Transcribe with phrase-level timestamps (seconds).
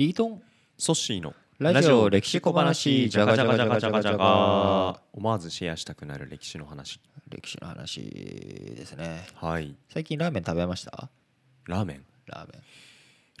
[0.00, 0.42] リートン
[0.78, 7.02] ソッシーのラジオ歴史小話じゃがじゃがじゃがじゃがじゃが思わずシェアしたくなる歴史の話。
[7.28, 9.26] 歴史の話ですね。
[9.34, 9.76] はい。
[9.92, 11.10] 最近ラーメン食べました？
[11.66, 12.04] ラーメン。
[12.24, 12.62] ラーメン。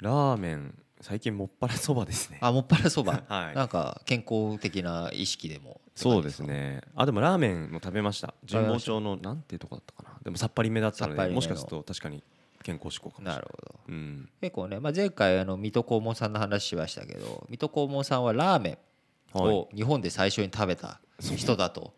[0.02, 2.36] ラーメン最近もっぱらそばですね。
[2.42, 3.22] あもっぱらそば。
[3.26, 3.54] はい。
[3.54, 6.82] なんか健康的な意識でもそうですね。
[6.94, 8.34] あでもラーメンも食べました。
[8.46, 10.18] 神保町のなんていうとこだったかな。
[10.22, 12.22] でもさっぱりめだったのでもしかすると確かに
[12.70, 13.34] 健康志向かもしれない。
[13.36, 13.80] なるほど。
[13.88, 14.28] うん。
[14.40, 18.78] 結構ね、まあ、前回あの水戸黄門さんの話しましたけど水戸黄門さんはラーメン
[19.32, 19.54] はい。
[19.54, 21.94] を日本で最初に食べた人だと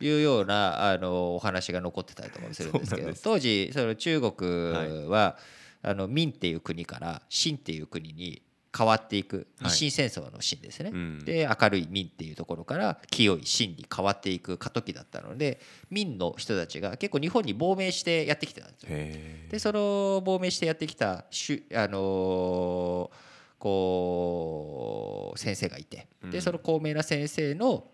[0.00, 5.36] いうようなあのお話が残ってたりとかもするんですけど当時その中国は
[5.82, 8.42] あの明っていう国から清っていう国に
[8.76, 10.90] 変わっていくはい日清戦争の清ですね。
[10.92, 18.88] うんで明るい明っていうところから清い清に変わっていく過渡期だったので明の人たちが結構日本に亡命してやってきてたんですよ。
[18.90, 27.84] へでその亡命してやってきたしゅ、あのーこう先生がいてうんでその高名な先生の、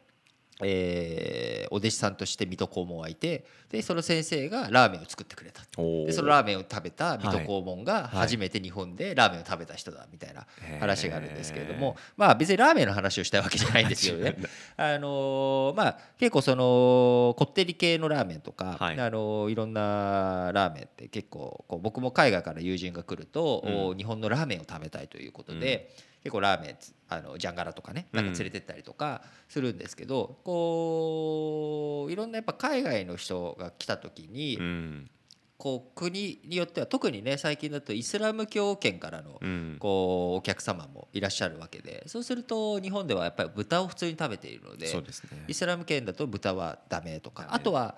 [0.64, 5.62] えーお弟子さんとして水戸黄門はいてでその先生がラーメンを作ってくれた。
[5.78, 10.46] おでそのラーメンを食べた水戸黄門が初めて日本でラーメンを食べた人だみたいな
[10.80, 14.36] 話があるんですけれどもまあ別にラーメンの話をしたいわけじゃないんですけどね
[14.76, 19.00] あのーまあ結構そのこってり系のラーメンとか、はい。
[19.00, 23.86] あのーいろんなラーメンって結構こう僕も海外から友人が来ると、うん。
[23.86, 25.90] お日本のラーメンを食べたいということで、
[26.22, 35.10] 結構ラーメンつあのジャンガラとかねなんか連れてったりとかするんですけど、こういろんなやっぱ海外の人が来た時に、うん。
[35.58, 39.76] こう国によっては特にね最近だとイスラム教圏からのうん。
[39.78, 44.86] こうお客様もいらっしゃるわけでそうすると日本ではやっぱり豚を普通に食べているので
[45.30, 45.44] ね。
[45.46, 47.96] イスラム圏だと豚はダメとかあとは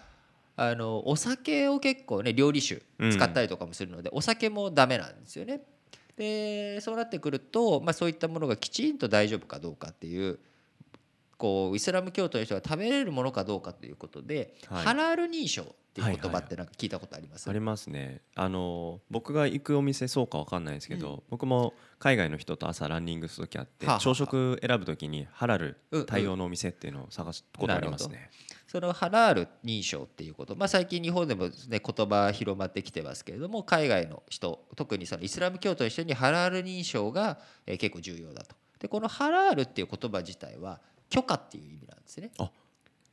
[0.56, 5.62] あのお酒を結構ね料理酒使ったりとかもするので、お酒もダメなんですよね。
[6.17, 10.39] でそうなってくると、まあ、そういったものがきちんと大丈夫かどうかっていう
[11.37, 14.84] こうイスラム教徒の人が食べれるものかどうかということで、はい。
[14.84, 18.21] ハラール認証っていう言葉はいはいはいってなんか聞いたことあります、ありますね。
[18.34, 26.06] あの僕が行くお店そうかわかんないですけど、僕も海外の人と朝ランニングする時あって、朝食選ぶ時にハラルうんうん。
[26.06, 28.31] 対応のお店っていうのを探すことありますね。
[28.67, 38.56] そのハラール認証っていうこと、まあ、最近日本でも、ね、言葉広まってきてますけれども海外の人特にそのイスラム教徒の人にハラール認証が、えー結構重要だと。
[38.81, 42.31] でこのハラールっていう言葉自体は許可っていう意味なんですね。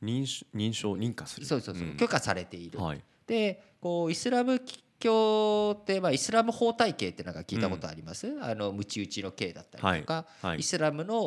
[0.02, 1.46] 認証認証認可する。
[1.46, 1.96] そうそうそう、ん。
[1.96, 3.00] 許可されている、はい。
[3.26, 4.60] でこうイスラム
[4.98, 10.58] 教って、まあ、イスラム法体系ってなんか聞いたことあります、あのムチ打ちの刑だったりとか、はい。
[10.58, 11.18] イスラムの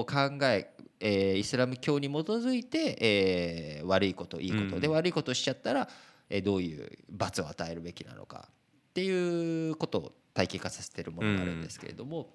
[0.00, 0.70] お考え
[1.00, 4.80] えーイスラム教に基づいて、えー悪いこといいこと。
[4.80, 4.94] で、うん。
[4.94, 5.88] 悪いことをしちゃったら、
[6.28, 12.34] えーどういう罰を与えるべきなのかっていうことを体系化させてるものがあるんですけれども、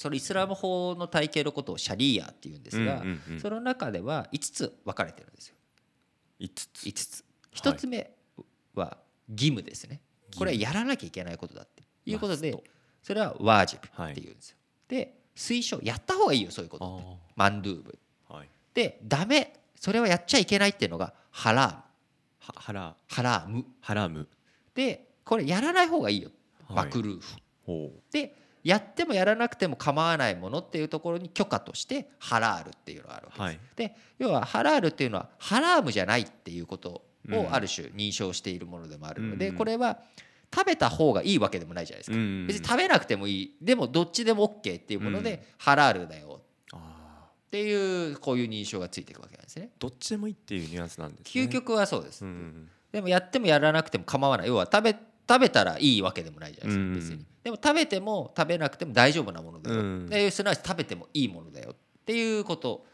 [0.00, 3.38] そのイスラム法の体系のことをシャリーアっていうんですが、うんうんうん。
[3.38, 5.54] その中では5つ分かれてるんですよ。
[6.38, 6.86] 五つ。
[6.86, 7.24] 5つ。
[7.52, 8.10] 1つ目
[8.74, 8.96] は
[9.28, 10.00] 義務ですね。
[10.38, 12.64] これはやらなきゃいけないことだっていうことで
[13.02, 14.56] それはワージブっていうんですよ、
[14.88, 16.96] で推奨やった方がいいよそういうこと。
[16.96, 17.98] ってあマンドゥーブ。
[18.30, 18.48] あはい。
[18.72, 19.52] でダメ。
[19.78, 21.82] それはやっちゃいけないっていうのがハラーム。
[22.38, 22.96] はハラ。
[23.06, 23.66] ハラーム。
[23.82, 24.26] ハラム。
[24.74, 26.30] でこれやらない方がいいよ。
[26.68, 26.86] はい。
[26.86, 27.34] マクルーフ、
[27.66, 33.60] ほでやってもやらなくても構わないものっていうところに許可としてハラールっていうのがあるわけです、はい。
[33.76, 39.98] で要はハラールっていうのはハラームじゃないっていうことうんをある種認証しているものでもあるので、うんこれは
[40.52, 43.56] 食べた方がいいわけでもないじゃないですか、うん別に食べなくてもいい。
[43.60, 46.40] でもどっちでも OK っていうもので、うんハラールだよ。
[46.72, 49.70] っていうこういう認証がついていくわけなんですね。
[49.80, 51.44] どっちでもいいっていうニュアンスなんですね。
[51.44, 52.70] 究極はそうです、うんうん。
[52.92, 54.46] でもやってもやらなくても構わない。
[54.46, 54.94] 要は食べ
[55.30, 57.24] 食べたらいいわけでもないじゃないですか、うん別に。
[57.44, 60.06] でも食べても食べなくても大丈夫なものだよ、うん。
[60.08, 62.84] ですなわち食べてもいいものだよっていうこと。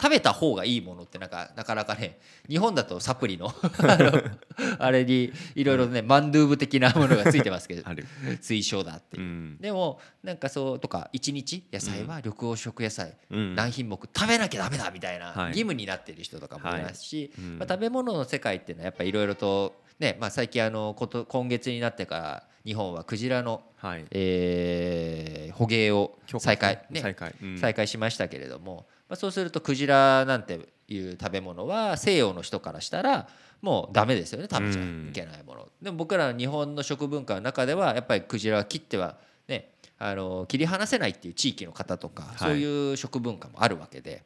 [0.00, 3.54] 食べた方がいいものってなんかなかなかね日本だとサプリの
[4.80, 7.82] あれにいろいろねマンドゥーブ的なものがついてますけど。
[8.42, 9.22] 推奨だっていう。
[9.22, 9.58] う、ん。
[9.60, 13.14] でもなんかそうとか一日野菜は緑黄色野菜。
[13.30, 13.54] うん。
[13.54, 15.48] 何品目食べなきゃダメだみたいなはい。
[15.50, 17.58] 義務になっている人とかもいますし、うん。
[17.58, 24.06] まあ、食べ物の世界っていうのはやっぱりいろいろとね、まあ、最近あのこと今月になってから日本はクジラの、はい。
[24.10, 27.34] えー捕鯨を再開、ね、再開。
[27.42, 27.58] うん。
[27.58, 30.58] 再開しましたけれども、まあ、そうするとクジラなんて
[30.88, 33.28] いう食べ物は西洋の人からしたら
[33.60, 39.16] もうダメですよね食べちゃいけないもの、でも僕らの日本の食文化の中ではやっぱりクジラは切っては
[39.46, 42.38] ねあの切り離せないっていう地域の方とか、い。
[42.38, 44.24] そういう食文化もあるわけで、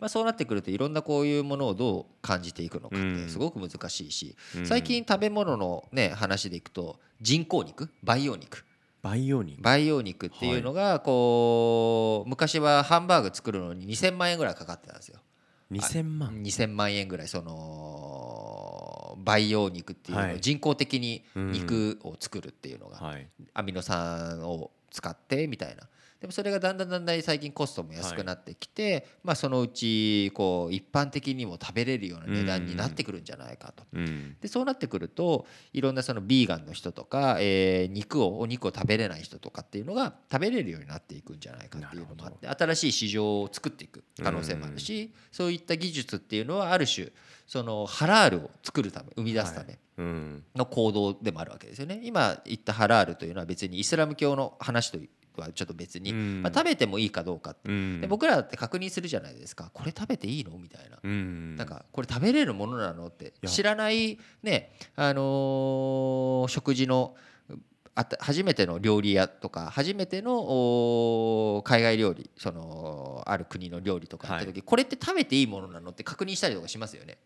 [0.00, 4.66] まあ、そうなってくるといろんなこういうものをどう感じていくのかってすごく難しいし、うん。
[4.66, 8.64] 最近食べ物のね話でいくと人工肉培養肉。
[9.02, 9.60] 培養肉。
[9.60, 15.20] 培養肉っていうのがこう昔はハンバーグ作るのに2000万円ぐらいかかってたんですよ。
[15.72, 16.42] 2000万。
[16.42, 20.40] 2000万円ぐらいその培養肉っていうのをはい。
[20.40, 23.26] 人工的に肉を作るっていうのがはい。
[23.54, 25.88] アミノ酸を使ってみたいな。
[26.20, 33.84] でもそれがだんだんだんだん最近コストも安くなってきて、まあそのうちこう一般的にも食べれるような値段になってくるんじゃないかと。
[33.92, 34.36] うん。
[34.40, 47.08] でそうなってくるといろんなそのビーガンの人とか、えー肉をお肉を食べれない人とかっていうのが食べれるようになっていくんじゃないかっていうのもあって新しい市場を作っていく可能性もあるしそういった技術っていうのはある種
[47.46, 49.72] そのハラールを作るため生み出すため。
[49.74, 52.00] うんの行動でもあるわけですよね。
[52.02, 54.98] 今言ったハラールというのは別にイスラム教の話と
[55.36, 56.42] はちょっと別に、うん。
[56.42, 57.68] まあ、食べてもいいかどうかって。
[57.68, 58.00] うん。
[58.00, 59.70] で僕らだって確認するじゃないですか。
[59.72, 60.58] これ食べていいの？
[60.58, 60.98] みたいな。
[61.02, 61.56] うん。
[61.56, 63.06] なんかこれ食べれるものなの？
[63.06, 63.32] って。
[63.40, 63.48] や。
[63.48, 67.14] 知らないねあのー食事の
[67.94, 75.90] あた初めての料理屋とか初めてのお海外料理そのある国の料理とか行った時、これって食べていいものなの？
[75.90, 77.18] って確認したりとかしますよね。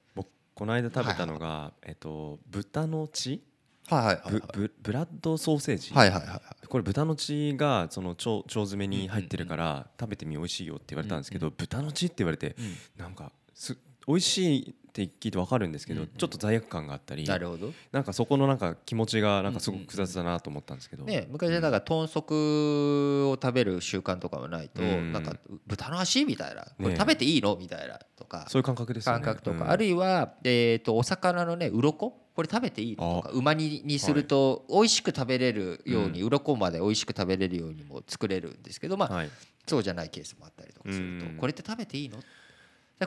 [0.55, 3.43] 僕この間食べたのがえっと豚の血？
[3.89, 5.93] はいはいブブブラッドソーセージ？
[5.93, 6.67] はいはいはいはい。
[6.67, 12.55] これ豚の血がその腸腸詰めに入ってるから食べてみ美味しいよって言われたんですけど豚の血って言われて
[12.97, 13.77] なんかす
[14.07, 17.73] 美味しいって聞いて分かるんですけどちょっと罪悪感があったりなるほど。
[17.93, 21.05] なんかそこのなんか気持ちがなんかすごく複雑だなと思ったんですけど。
[21.05, 25.12] ね、昔はだから豚足を食べる習慣とかもないと、うん。
[25.12, 25.35] なんか
[25.67, 27.99] 豚の足みたいなこれね食べていいのみたいな。
[28.17, 29.25] とかそういう感覚ですよね。
[29.25, 29.71] 感覚とか、うん。
[29.71, 31.93] あるいは、えー、とお魚のね鱗？
[32.35, 33.23] これ食べていいの？
[33.23, 39.31] とかうま煮にすると美味しく食べれるように、鱗まで美味しく食べれるようにも作れるんですけど、まあはい。
[39.67, 41.37] そうじゃないケースもあったりとかすると、うん。
[41.37, 42.19] これって食べていいの？
[42.19, 42.23] だ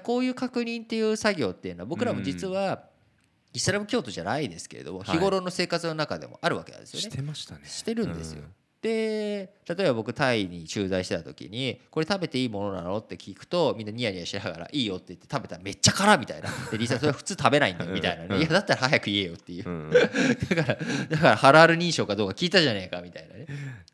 [0.03, 2.83] こういう確認っていう作業っていうのは僕らも実は
[3.53, 5.17] イスラム教徒じゃないですけれども、はい。
[5.17, 7.09] 日頃の生活の中でもあるわけなんですよね。
[7.09, 7.09] し。
[7.09, 7.61] てましたね。
[7.65, 8.41] してるんですよ。
[8.41, 8.53] うん。
[8.85, 18.25] で例えば僕タイに駐在してた時に「これ食べていいものなの?」って聞くとみんなニヤニヤしながら「いいよ」って言って食べたらめっちゃ辛みたいな「でリサそれ普通食べないんだよ」 みたいな。
[18.25, 19.67] ね「いやだったら早く言えよ」っていう。
[19.67, 19.99] うんだ
[20.63, 20.77] から
[21.09, 23.47] だからハラール認証かどうか聞いたじゃねえかみたいなね。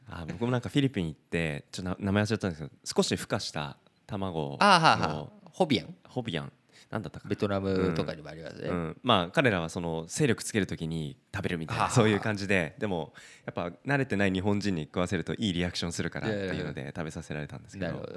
[0.09, 5.95] あ僕もなんかフィリピン行ってちょっとな名前忘れちゃったんですけど少し孵化した卵ああはあはのあホビアン？
[6.07, 6.51] ホビアン。
[6.89, 7.29] なんだったかな。
[7.29, 12.75] ベトナムとかにもありますね、うん、まあ彼らはその勢力つけるときに食べるみたいなそういう感じで。
[12.79, 13.13] でも
[13.45, 18.09] やっぱ慣れてない日本人に食わせるといいリアクションするからっていうので食べさせられたんですけど。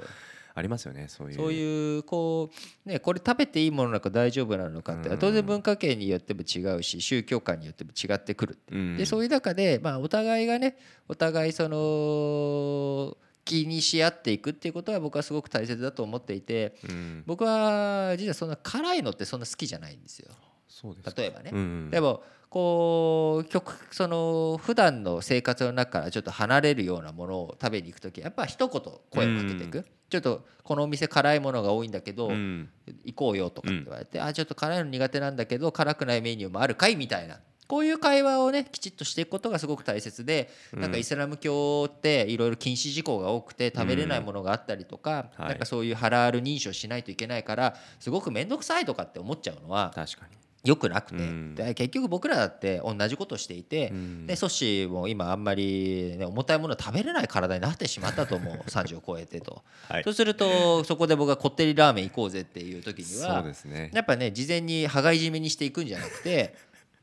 [0.57, 1.35] ありますよねそういう。
[1.35, 2.49] そういうこ
[2.85, 5.17] うねこれ食べていいものなのか大丈夫なのかってうん。
[5.17, 8.97] 当然文化圏によっても違うし宗教観によっても違ってくるうん。
[8.97, 10.77] でそういう中で、まあ、お互いがね
[11.09, 17.23] お互いその気にし合っていくっていうことは僕はすごく大切だと思っていてうん。
[17.25, 20.31] 僕は実はそんな辛いのってそんな好きじゃないんですよ。
[20.67, 21.21] そうですか。
[21.21, 21.51] 例えばね。
[21.53, 21.57] う。
[21.57, 32.69] んでもこう極その普段の生活の中からちょっと離れるようなものを食べに行く時やっぱ一言声をかけていく、ちょっとこのお店辛いものが多いんだけど、うん。
[33.03, 45.49] 行こうよとかって言われて、あちょっと辛いの苦手なんだけど辛くないメニューもあるかいみたいなこういう会話をねきちっとしていくことがすごく大切で、なんかイスラム教っていろいろ禁止事項が多くて食べれないものがあったりとか、はい。
[45.49, 50.35] なんかそういうハラール認証しないといけないからすごく面倒くさいとかって思っちゃうのは確かに。
[50.65, 51.55] よくなくて、うん。
[51.55, 54.27] で結局僕らだって同じことをしていて、うん。
[54.27, 58.55] でソッシーも今あんまり、ね、重たいものを食べれない体になってしまったと思う。
[58.67, 59.63] 30を超えてと。
[59.87, 60.03] はい。
[60.03, 63.91] そうするとそこで僕がこってりラーメン行こうぜっていう時にはそうですね。
[63.93, 66.55] やっぱね事前に羽交い締めにしていくんじゃなくて、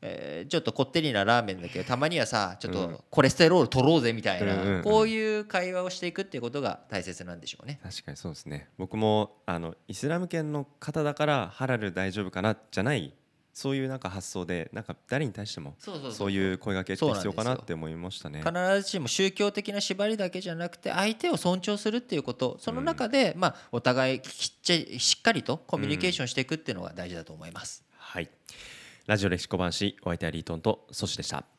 [0.05, 4.83] えーちょっとこってりなラーメンだけどたまにはさちょっとコレステロール取ろうぜみたいな、うんうんうん。
[4.83, 7.79] こういう会話をしていくっていうことが大切なんでしょうね。
[7.81, 8.67] 確かにそうですね。
[8.77, 13.13] 僕もあのイスラム圏の方だからハラル大丈夫かなじゃない
[13.53, 18.41] そういうなんか発想でなんか誰に対してもそういう声掛けって必要かなって思いましたね。
[18.43, 22.57] 必ずしも宗教的な縛りだけじゃなくて相手を尊重するっていうこと。
[22.59, 27.83] その中で、まあ、お互いきっちりしっかりとコミュニケーションしていくっていうのが大事だと思います。
[27.95, 28.29] はい
[29.05, 31.52] ラジオ歴史小判士お相手はリートンとソシでした。